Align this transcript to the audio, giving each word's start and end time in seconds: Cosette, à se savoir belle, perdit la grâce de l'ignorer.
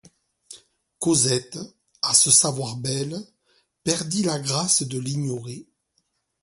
Cosette, 0.97 1.59
à 2.01 2.15
se 2.15 2.31
savoir 2.31 2.75
belle, 2.77 3.19
perdit 3.83 4.23
la 4.23 4.39
grâce 4.39 4.81
de 4.81 4.97
l'ignorer. 4.97 5.67